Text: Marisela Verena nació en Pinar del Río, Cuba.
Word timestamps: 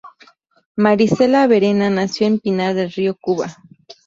Marisela 0.77 1.45
Verena 1.45 1.91
nació 1.91 2.25
en 2.25 2.39
Pinar 2.39 2.73
del 2.73 2.91
Río, 2.91 3.15
Cuba. 3.21 3.55